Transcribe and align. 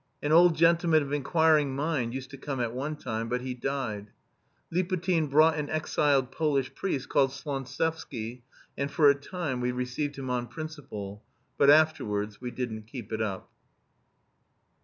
An 0.23 0.31
old 0.31 0.55
gentleman 0.55 1.03
of 1.03 1.13
inquiring 1.13 1.75
mind 1.75 2.15
used 2.15 2.31
to 2.31 2.37
come 2.39 2.59
at 2.59 2.73
one 2.73 2.95
time, 2.95 3.29
but 3.29 3.41
he 3.41 3.53
died. 3.53 4.09
Liputin 4.73 5.27
brought 5.29 5.57
an 5.59 5.69
exiled 5.69 6.31
Polish 6.31 6.73
priest 6.73 7.07
called 7.07 7.29
Slontsevsky, 7.29 8.41
and 8.75 8.89
for 8.89 9.11
a 9.11 9.13
time 9.13 9.61
we 9.61 9.71
received 9.71 10.17
him 10.17 10.27
on 10.31 10.47
principle, 10.47 11.23
but 11.55 11.69
afterwards 11.69 12.41
we 12.41 12.49
didn't 12.49 12.87
keep 12.87 13.13
it 13.13 13.21
up. 13.21 13.51